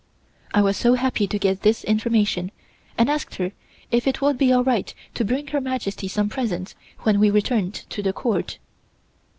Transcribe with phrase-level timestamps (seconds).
[0.51, 2.49] I was so happy to get this information
[2.97, 3.51] and asked her
[3.91, 7.75] if it would be all right to bring Her Majesty some presents when we returned
[7.91, 8.57] to the Court.